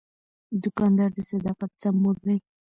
دوکاندار 0.63 1.09
د 1.15 1.19
صداقت 1.31 1.71
سمبول 1.83 2.17
دی. 2.25 2.37